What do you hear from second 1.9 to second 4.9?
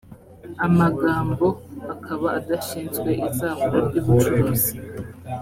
akaba adashinzwe izahura ry ubucuruzi